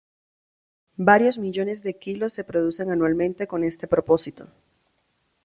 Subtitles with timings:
[0.97, 4.47] Varios millones de kilos se producen anualmente con este propósito.